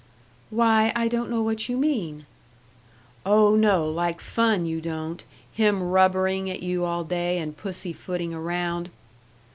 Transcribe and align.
"Why, 0.49 0.91
I 0.95 1.07
don't 1.07 1.29
know 1.29 1.43
what 1.43 1.69
you 1.69 1.77
mean." 1.77 2.25
"Oh 3.23 3.55
no, 3.55 3.87
like 3.87 4.19
fun 4.19 4.65
you 4.65 4.81
don't 4.81 5.23
him 5.51 5.83
rubbering 5.83 6.49
at 6.49 6.63
you 6.63 6.85
all 6.85 7.03
day 7.03 7.37
and 7.37 7.55
pussy 7.55 7.93
footing 7.93 8.33
around!" 8.33 8.89